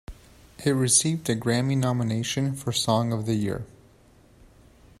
It 0.65 0.71
received 0.71 1.29
a 1.29 1.35
Grammy 1.35 1.77
nomination 1.77 2.55
for 2.55 2.71
Song 2.71 3.13
of 3.13 3.27
the 3.27 3.35
Year. 3.35 3.67